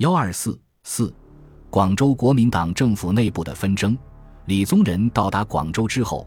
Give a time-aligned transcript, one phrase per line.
[0.00, 1.14] 幺二四四，
[1.68, 3.94] 广州国民党政府内部的纷争。
[4.46, 6.26] 李宗仁到达广州之后，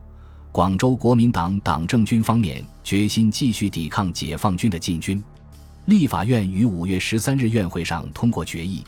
[0.52, 5.24] 广州国民党党政军方面决心继续抵抗解放军的进军。
[5.86, 8.84] 立法院于五月十三日院会上通过决议，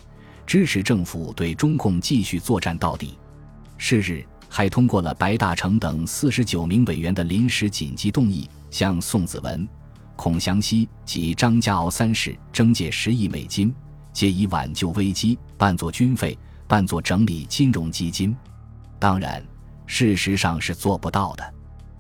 [0.46, 3.18] 支持政府对中共继续作战到底。
[3.80, 9.68] 是日，还通过了白大成等四十九名委员的临时紧急动议，向宋子文、
[10.16, 13.74] 孔祥熙及张家敖三世征借十亿美金，
[14.16, 16.36] 借以挽救危机，扮作军费，
[16.68, 18.34] 扮作整理金融基金。
[18.98, 19.46] 当然，
[19.86, 21.54] 事实上是做不到的。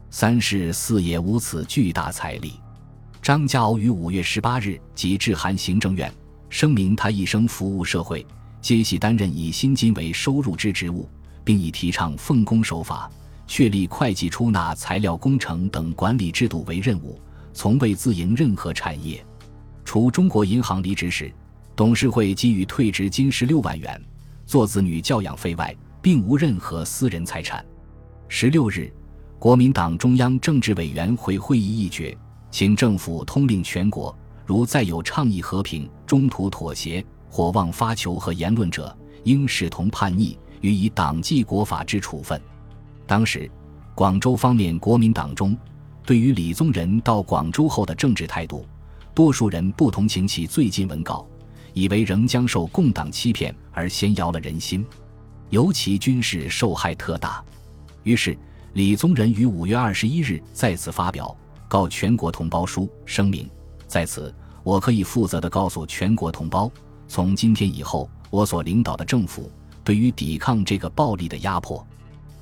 [0.09, 2.53] 三世四也无此巨大财力。
[3.21, 6.09] 张家敖于五月十八日即致函行政院，
[6.49, 8.25] 声明他一生服务社会，
[8.61, 11.09] 皆系担任以薪金为收入之职务，
[11.43, 13.11] 并以提倡奉公守法、
[13.45, 17.19] 确立会计出纳、材料工程等管理制度为任务，
[17.51, 19.21] 从未自营任何产业。
[19.83, 21.29] 除中国银行离职时，
[21.75, 24.01] 董事会给予退职金十六万元，
[24.45, 27.65] 做子女教养费外，并无任何私人财产。
[28.29, 28.89] 十六日，
[29.37, 32.17] 国民党中央政治委员会会议议决。
[32.49, 42.41] 请政府通令全国，如再有倡议和平、中途妥协或妄发求和言论者，应视同叛逆，予以党纪国法之处分。
[43.05, 43.51] 当时，
[43.93, 45.57] 广州方面国民党中，
[46.05, 48.65] 对于李宗仁到广州后的政治态度，
[49.13, 51.27] 多数人不同情其最近文稿，
[51.75, 54.83] 以为仍将受共党欺骗而先摇了人心，
[55.51, 57.43] 尤其军事受害特大。
[58.01, 58.35] 于是，
[58.73, 61.37] 李宗仁于五月二十一日再次发表。
[61.67, 63.49] 告全国同胞书声明，
[63.87, 66.71] 在此我可以负责的告诉全国同胞，
[67.07, 69.51] 从今天以后，我所领导的政府
[69.83, 71.85] 对于抵抗这个暴力的压迫，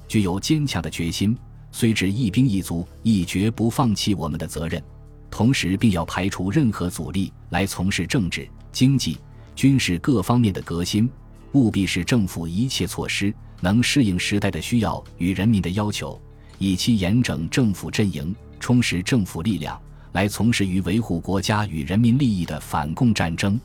[0.09, 1.35] 具有坚强的决心，
[1.71, 4.83] 虽只一兵一卒，亦绝不放弃我们的责任。
[5.31, 9.17] 同时，并要排除任何阻力来从事政治、经济、
[9.55, 11.09] 军事各方面的革新，
[11.53, 16.19] 务必使政府一切措施能适应时代的需要与人民的要求，
[16.57, 18.35] 以期严整政府阵营。
[18.59, 19.77] 充实政府力量，
[20.13, 23.59] 来从事于维护国家与人民利益的反共战争。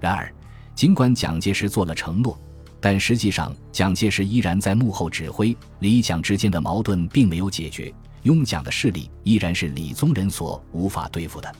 [0.00, 0.32] 然而，
[0.74, 2.40] 尽管蒋介石做了承诺，
[2.80, 5.54] 但实际上蒋介石依然在幕后指挥。
[5.80, 7.92] 李蒋之间的矛盾并没有解决，
[8.22, 11.54] 拥蒋的势力依然是李宗仁所无法对付的。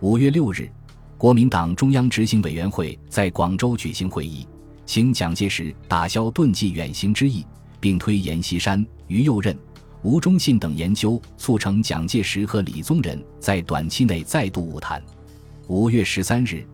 [0.00, 0.68] 五月六日，
[1.18, 4.46] 国民党中央执行委员会在广州举行会议，
[4.84, 7.42] 请蒋介石打消遁迹远行之意，
[7.80, 9.56] 并推阎锡山、于右任。
[10.02, 15.02] 吴忠信等研究促成蒋介石和李宗仁在短期内再度晤谈。
[15.68, 16.64] 五月十三日，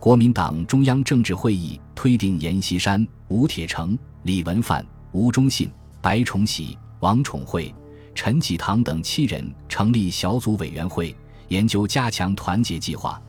[0.00, 5.70] 国民党中央政治会议推定阎锡山、吴铁城、李文范、吴忠信、
[6.02, 7.72] 白崇禧、王宠惠、
[8.16, 11.14] 陈济棠等七人成立小组委员会，
[11.48, 13.22] 研究加强团结计划，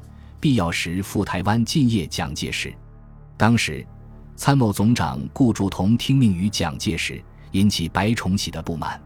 [0.43, 2.73] 必要时赴台湾进谒蒋介石。
[3.37, 3.87] 当时，
[4.35, 7.23] 参谋总长顾祝同听命于蒋介石，
[7.53, 9.01] 引起白崇禧的不满。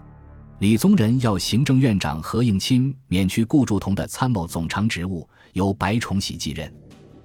[0.57, 6.73] 李宗仁要行政院长何应钦免去顾祝同的参谋总长职务，由白崇禧继任。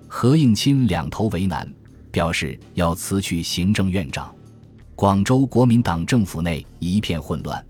[0.06, 1.66] 何应钦两头为难，
[2.10, 4.30] 表示要辞去行政院长。
[4.94, 7.64] 广州国民党政府内一片混乱。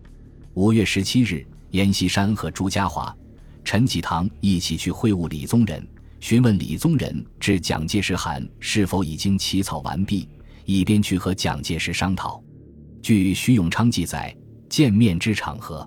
[0.55, 3.15] 五月十七日，阎锡山和朱家骅、
[3.63, 5.87] 陈济棠一起去会晤李宗仁，
[6.23, 10.29] 询问李宗仁致蒋介石函是否已经起草完毕，
[10.65, 12.41] 以便去和蒋介石商讨。
[13.03, 14.35] 据徐永昌记载。
[14.69, 15.87] 见面之场合，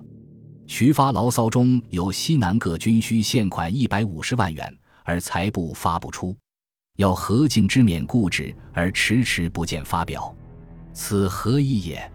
[0.68, 6.36] 徐发牢骚中有西南各军需现款一百五十万元，而财部发不出，
[6.96, 10.32] 要何敬之免固执而迟迟不见发表，
[10.92, 12.12] 此何意也？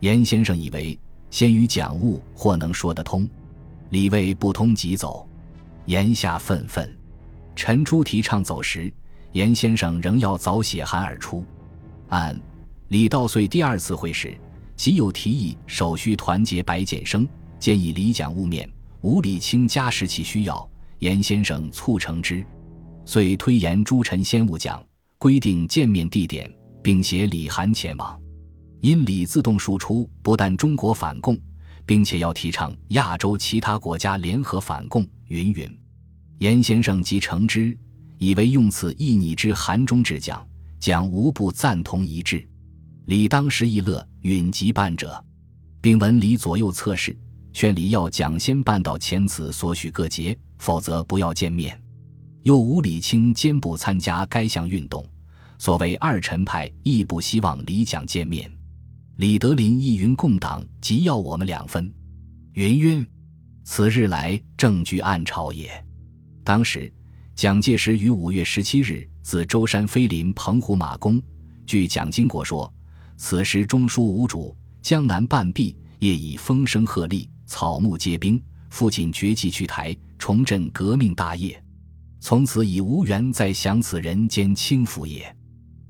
[0.00, 3.28] 严先生以为先于讲务或能说得通，
[3.90, 5.28] 李卫不通即走，
[5.84, 6.90] 言下愤愤。
[7.56, 8.92] 陈朱提倡走时，
[9.32, 11.44] 严先生仍要早写函而出。
[12.10, 12.38] 按
[12.88, 14.38] 李道遂第二次会时。
[14.76, 17.26] 即有提议，手续团结白简生，
[17.58, 20.68] 建议李蒋晤面，吴理清加时其需要，
[20.98, 22.44] 严先生促成之，
[23.06, 24.84] 遂推延诸臣先晤蒋，
[25.16, 28.20] 规定见面地点，并携李函前往。
[28.82, 31.38] 因李自动输出，不但中国反共，
[31.86, 35.85] 并且要提倡亚洲其他国家联合反共，云云。
[36.38, 37.76] 严先生即承之，
[38.18, 40.46] 以为用此一拟之函中致蒋，
[40.78, 42.46] 蒋无不赞同一致。
[43.06, 45.24] 李当时亦乐，允即办者，
[45.80, 47.16] 并闻李左右侧室，
[47.52, 51.80] 劝李要讲先办到前此所许各节，否则不要见面。
[52.42, 55.04] 又无李清兼不参加该项运动，
[55.58, 58.50] 所谓二臣派亦不希望李蒋见面。
[59.16, 61.90] 李德林亦云共党即要我们两分，
[62.52, 63.06] 云云。
[63.64, 65.85] 此日来正据暗朝也。
[66.46, 66.92] 当时
[67.34, 71.20] 蒋介石于五月十七日自舟山飞临澎湖马公。
[71.66, 72.72] 据蒋经国说，
[73.16, 78.40] 此时中枢无主，江南半壁，业已风声鹤唳，草木皆兵。
[78.70, 81.60] 父亲决计去台重振革命大业，
[82.20, 85.36] 从此已无缘再享此人间清福也。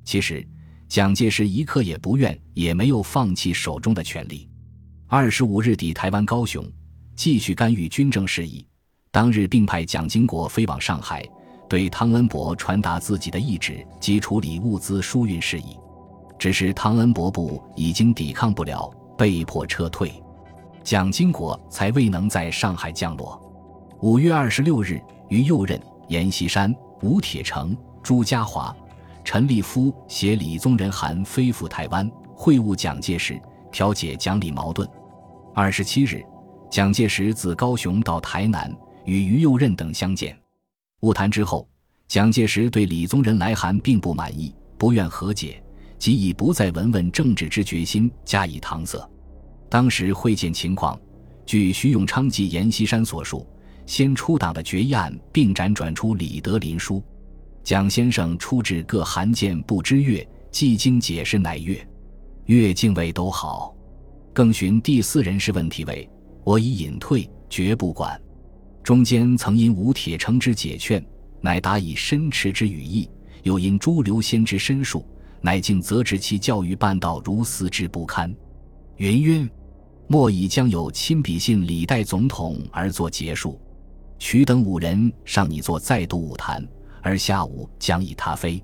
[0.07, 0.43] 其实，
[0.89, 4.49] 蒋介石一刻也不愿，也没有放弃手中的权力。
[5.07, 6.67] 二十五日抵台湾高雄，
[7.15, 8.67] 继续干预军政事宜。
[9.17, 11.25] 当日并派蒋经国飞往上海，
[11.71, 15.75] 对汤恩伯传达自己的意志及处理物资输运事宜。
[16.39, 20.13] 只是汤恩伯部已经抵抗不了，被迫撤退。
[20.85, 23.41] 蒋经国才未能在上海降落。
[24.03, 28.71] 五月二十六日，于右任、阎锡山、吴铁城、朱家骅、
[29.25, 33.41] 陈立夫携李宗仁函飞赴台湾会晤蒋介石，
[33.73, 34.87] 调解蒋李矛盾。
[35.55, 36.23] 二十七日，
[36.71, 38.71] 蒋介石自高雄到台南，
[39.07, 40.37] 与于右任等相见。
[41.01, 41.67] 晤谈之后，
[42.09, 45.63] 蒋介石对李宗仁来函并不满意，不愿和解，
[45.99, 49.09] 即以不再闻问政治之决心加以搪塞。
[49.69, 50.99] 当时会见情况，
[51.45, 53.47] 据徐永昌及阎锡山所述，
[53.87, 57.03] 先出党的决议案并辗转出李德林书，
[57.63, 61.87] 蒋先生出至各函件不知阅，既经解释乃阅，
[62.47, 63.75] 阅敬畏都好，
[64.33, 66.09] 更寻第四人事问题为
[66.45, 68.21] 我已隐退，绝不管。
[68.87, 71.05] 中间曾因吴铁城之解劝，
[71.41, 73.05] 乃答以申斥之语意；
[73.43, 75.05] 又因朱留仙之申述，
[75.41, 78.33] 乃竟责治其教育办道如斯之不堪。
[78.99, 79.51] 云云，
[80.07, 83.61] 莫以将有亲笔信李代总统而作结束。
[84.21, 86.65] 取等五人上拟作再度舞谈，
[87.03, 88.63] 而下午将以他飞。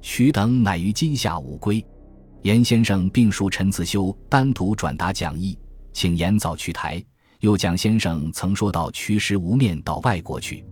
[0.00, 1.84] 取等乃于今下午归。
[2.42, 5.58] 严先生并述陈子修单独转达讲义，
[5.92, 7.04] 请严早去台。
[7.46, 10.64] 又蒋先生曾说到驱师无面到外国去，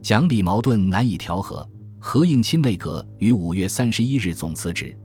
[0.00, 1.68] 蒋李矛盾难以调和。
[1.98, 4.96] 何应钦内阁于五月三十一日总辞职。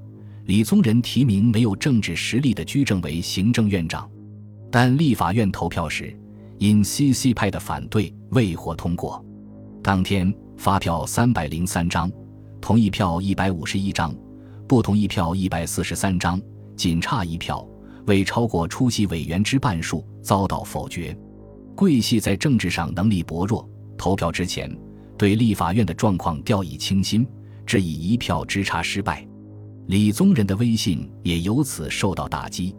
[0.45, 4.09] 李宗仁提名没有政治实力的居正为行政院长，
[4.71, 6.17] 但立法院投票时，
[6.57, 9.21] 因 CC 派的反对未获通过。
[9.83, 12.09] 当天发票三百零三张，
[12.61, 14.15] 同意票一百五十一张，
[14.69, 16.41] 不同意票一百四十三张，
[16.77, 17.67] 仅差一票，
[18.09, 21.15] 未超过出席委员之半数，遭到否决。
[21.75, 24.75] 桂系在政治上能力薄弱，投票之前
[25.15, 27.25] 对立法院的状况掉以轻心，
[27.67, 29.25] 致以一票之差失败。
[29.85, 32.75] 李宗仁的威信也由此受到打击。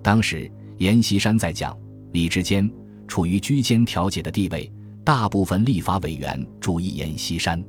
[0.00, 1.76] 当时阎锡山在讲
[2.12, 2.70] 李之间
[3.08, 4.72] 处于居间调解的地位，
[5.04, 7.60] 大部分立法委员注意阎锡山。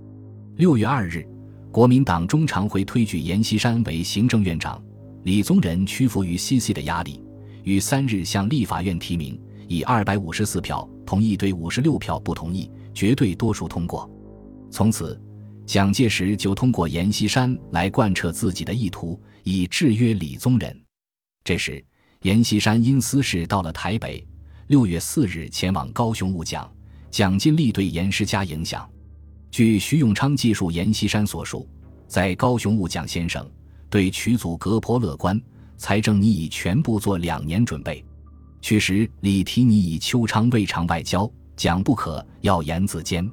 [0.57, 1.27] 六月二日，
[1.71, 4.79] 国民党中常会推举阎锡山为行政院长，
[5.24, 7.24] 李宗仁屈服于 CC 的压力，
[7.63, 14.10] 于三日向立法院提名，以二百五十四票同意对五十六票不同意，绝对多数通过。
[14.71, 15.19] 从此。
[15.66, 20.75] 蒋介石就通过阎锡山来贯彻自己的意图，以制约李宗仁。
[21.44, 21.86] 这时，
[22.24, 24.27] 阎锡山因私事到了台北，
[24.66, 26.68] 六月四日前往高雄晤蒋，
[27.12, 28.89] 蒋尽力对阎施加影响。
[29.51, 31.69] 据徐永昌记述阎锡山所述，
[32.07, 33.48] 在高雄晤蒋先生
[33.89, 35.41] 对取祖格颇乐观，
[35.77, 38.03] 财政拟已全部做两年准备。
[38.62, 43.30] 去时李提你以邱昌未尝外交，蒋不可要言自坚，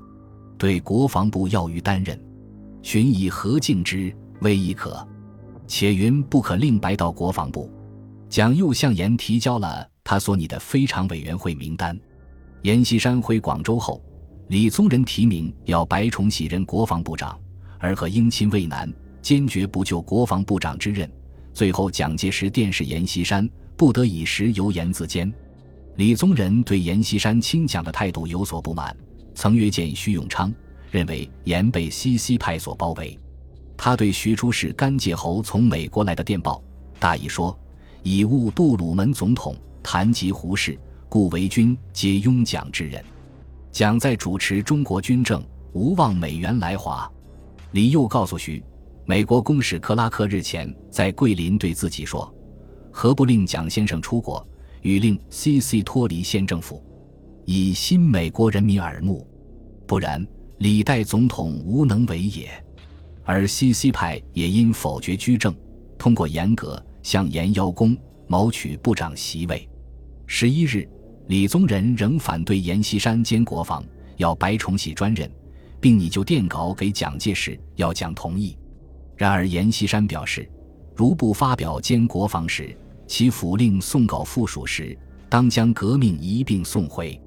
[0.57, 2.19] 对国防部要于担任。
[2.83, 5.07] 寻以何敬之，未亦可？
[5.67, 7.71] 且云不可令白到国防部。
[8.29, 11.99] 蒋又向阎提交了他所拟的非常委员会名单。
[12.63, 14.03] 阎锡山回广州后，
[14.49, 17.39] 李宗仁提名要白崇禧任国防部长，
[17.79, 18.93] 而和英亲未难，
[19.27, 21.11] 坚决不就国防部长之任。
[21.53, 25.35] 最后，蒋介石电示阎锡山，不得已时由阎自坚。
[25.97, 28.97] 李宗仁对阎锡山亲蒋的态度有所不满，
[29.35, 30.55] 曾约见徐永昌。
[30.93, 33.19] 认为严被西西派所包围，
[33.77, 36.63] 他对徐出使甘介侯从美国来的电报，
[37.01, 37.59] 大意说
[38.05, 40.79] ：“以误杜鲁门总统谈及胡适，
[41.09, 43.05] 故为君皆拥蒋之人。
[43.73, 47.11] 蒋在主持中国军政，无望美元来华。”
[47.73, 48.63] 李又告诉徐，
[49.09, 52.35] 美国公使克拉克日前在桂林对自己说
[52.91, 54.45] ：“何不令蒋先生出国，
[54.83, 56.85] 与令 C.C 脱离县政府，
[57.45, 59.27] 以新美国人民耳目？
[59.87, 60.27] 不然。”
[60.59, 62.49] 李代总统无能为也，
[63.25, 63.93] 而 C.C.
[63.93, 65.55] 派也因否决居正，
[65.99, 67.95] 通过严格向严邀功，
[68.27, 69.69] 谋取部长席位。
[70.27, 70.89] 十一日，
[71.27, 73.85] 李宗仁仍反对阎锡山兼国防，
[74.17, 75.31] 要白崇禧专任，
[75.79, 78.57] 并拟就电稿给蒋介石，要蒋同意。
[79.17, 80.49] 然而阎锡山表示，
[80.95, 84.97] 如不发表兼国防时，其府令送稿附属时，
[85.29, 87.21] 当将革命一并送回。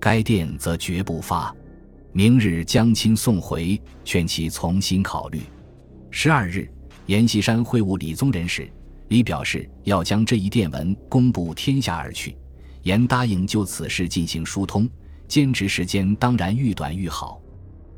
[0.00, 1.54] 该电则绝不发。
[2.12, 5.42] 明日将亲送回，劝其重新考虑。
[6.10, 6.68] 十二日，
[7.06, 8.68] 阎锡山会晤李宗仁时，
[9.08, 12.36] 李表示要将这一电文公布天下而去。
[12.82, 14.88] 阎答应就此事进行疏通，
[15.28, 17.40] 兼职时间当然愈短愈好。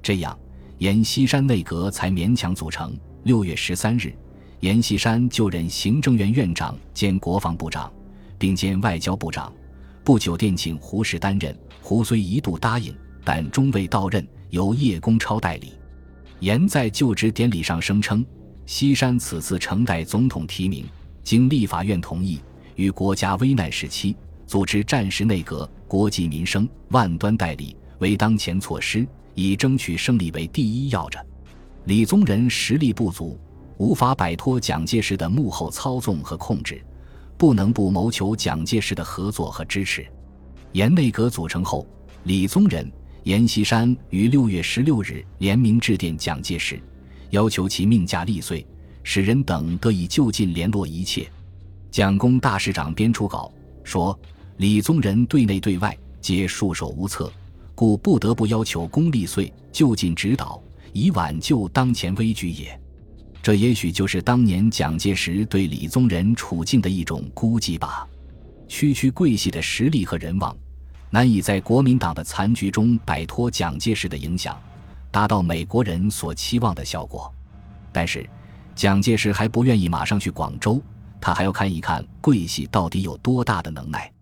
[0.03, 0.37] 这样，
[0.79, 2.99] 阎锡山内阁才勉强组成。
[3.23, 4.15] 六月十三日，
[4.61, 7.93] 阎锡山就任行政院院长兼国防部长，
[8.39, 9.53] 并兼外交部长。
[10.03, 11.55] 不久，电请胡适担任。
[11.83, 15.75] 胡虽一度答应，但终未到任，由叶公超代理。
[16.39, 18.25] 阎在就职典礼上声称，
[18.65, 20.87] 锡山此次承代总统提名，
[21.23, 22.41] 经立法院同意，
[22.77, 24.17] 于国家危难时期。
[24.47, 31.25] 组织战时内阁，国计民生，万端代理为当前措施，以争取胜利为第一要着。
[31.85, 33.39] 李宗仁实力不足，
[33.79, 36.85] 无法摆脱蒋介石的幕后操纵和控制，
[37.37, 40.07] 不能不谋求蒋介石的合作和支持。
[40.73, 41.87] 严内阁组成后，
[42.25, 42.91] 李宗仁、
[43.25, 46.81] 阎锡山于六月十六日联名致电蒋介石，
[47.31, 48.67] 要求其命驾立遂，
[49.03, 51.29] 使人等得以就近联络一切。
[51.91, 53.53] 蒋公大使长编出稿
[53.85, 54.19] 说。
[54.57, 57.33] 李宗仁对内对外皆束手无策，
[57.75, 62.79] 故不得不要求公立岁就近指导，以挽救当前危局也。
[63.43, 68.07] 这也许就是当年蒋介石对李宗仁处境的一种估计吧。
[68.69, 70.57] 区区桂系的实力和人望，
[71.09, 74.61] 难以在国民党的残局中摆脱蒋介石的影响，
[75.11, 77.33] 达到美国人所期望的效果。
[77.91, 78.29] 但是，
[78.75, 80.81] 蒋介石还不愿意马上去广州，
[81.21, 84.13] 他还要看一看桂系到底有多大的能耐。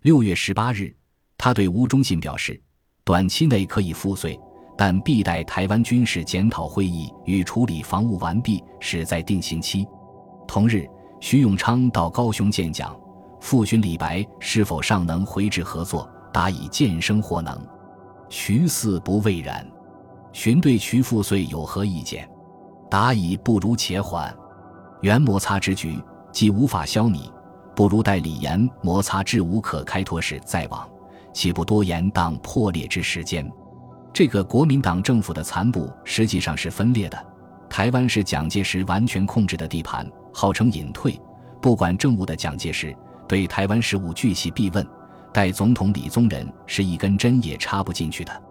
[0.00, 0.92] 六月十八日，
[1.38, 2.60] 他对吴忠信表示，
[3.04, 4.36] 短期内可以复遂，
[4.76, 9.86] 但必待台湾军事检讨会议与处理防务完毕，始在定刑期。
[10.46, 10.88] 同日，
[11.20, 12.94] 徐永昌到高雄见蒋，
[13.40, 17.60] 复询李白是否尚能回至合作，答以渐生或能。
[18.28, 19.66] 徐似不畏然。
[20.32, 22.28] 询对徐复遂有何意见，
[22.90, 24.34] 答以不如且缓。
[25.02, 26.02] 原摩擦之局，
[26.32, 27.30] 既无法消弭。
[27.74, 30.88] 不如待李严摩擦至无可开脱时再往，
[31.32, 33.50] 岂不多延当破裂之时间？
[34.12, 37.26] 这个国民党政府的残部实际上是分裂的。
[37.70, 41.18] 台湾是蒋介石完全控制的地盘，号称隐退，
[41.62, 42.94] 不管政务的蒋介石
[43.26, 44.86] 对台湾事务巨细必问，
[45.32, 48.42] 代总统李宗仁是一根针也插不进去的。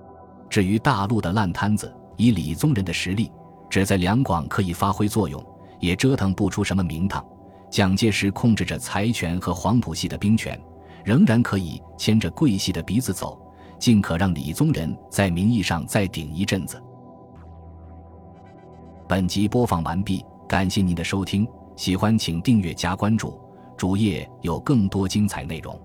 [0.50, 3.32] 至于大陆的烂摊子，以李宗仁的实力，
[3.70, 5.44] 只在两广可以发挥作用，
[5.80, 7.24] 也折腾不出什么名堂。
[7.70, 10.60] 蒋介石控制着财权和黄埔系的兵权，
[11.06, 13.40] 仍然可以牵着桂系的鼻子走，
[13.82, 16.80] 尽可让李宗仁在名义上再顶一阵子。
[19.10, 23.42] 本集播放完毕，感谢您的收听，喜欢请订阅加关注，
[23.76, 25.78] 主页有更多精彩内容。